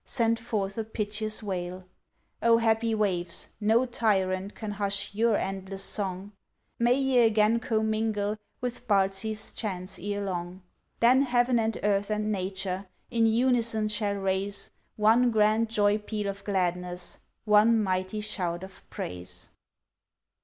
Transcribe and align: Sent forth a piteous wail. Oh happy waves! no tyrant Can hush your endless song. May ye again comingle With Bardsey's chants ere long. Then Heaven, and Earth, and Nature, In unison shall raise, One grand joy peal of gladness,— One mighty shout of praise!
Sent 0.03 0.39
forth 0.39 0.79
a 0.79 0.83
piteous 0.83 1.43
wail. 1.43 1.83
Oh 2.41 2.57
happy 2.57 2.95
waves! 2.95 3.49
no 3.59 3.85
tyrant 3.85 4.55
Can 4.55 4.71
hush 4.71 5.13
your 5.13 5.37
endless 5.37 5.83
song. 5.83 6.31
May 6.79 6.95
ye 6.95 7.19
again 7.19 7.59
comingle 7.59 8.37
With 8.61 8.87
Bardsey's 8.87 9.53
chants 9.53 9.99
ere 10.01 10.25
long. 10.25 10.63
Then 11.01 11.21
Heaven, 11.21 11.59
and 11.59 11.77
Earth, 11.83 12.09
and 12.09 12.31
Nature, 12.31 12.87
In 13.11 13.27
unison 13.27 13.89
shall 13.89 14.15
raise, 14.15 14.71
One 14.95 15.29
grand 15.29 15.69
joy 15.69 15.99
peal 15.99 16.27
of 16.29 16.43
gladness,— 16.45 17.19
One 17.45 17.83
mighty 17.83 18.21
shout 18.21 18.63
of 18.63 18.81
praise! 18.89 19.51